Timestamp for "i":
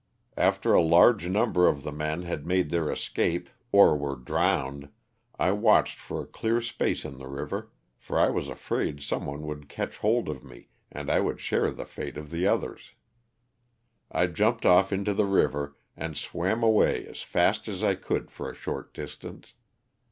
5.37-5.51, 8.17-8.31, 11.11-11.19, 14.11-14.25, 17.83-17.93